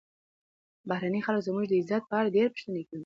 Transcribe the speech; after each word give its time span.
بهرني 0.89 1.19
خلک 1.25 1.41
زموږ 1.47 1.65
د 1.69 1.73
عزت 1.81 2.03
په 2.07 2.15
اړه 2.19 2.33
ډېرې 2.35 2.51
پوښتنې 2.53 2.83
کوي. 2.87 2.99